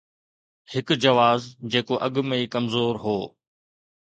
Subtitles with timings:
[0.73, 1.41] هڪ جواز
[1.71, 3.17] جيڪو اڳ ۾ ئي ڪمزور هو.